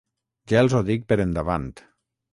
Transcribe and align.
Ja 0.53 0.63
els 0.65 0.75
ho 0.79 0.81
dic 0.89 1.05
per 1.13 1.19
endavant. 1.29 1.69